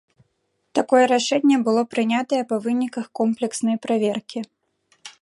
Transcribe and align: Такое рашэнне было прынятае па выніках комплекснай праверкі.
Такое 0.79 1.01
рашэнне 1.13 1.57
было 1.67 1.81
прынятае 1.93 2.41
па 2.55 2.61
выніках 2.65 3.05
комплекснай 3.23 3.75
праверкі. 3.89 4.39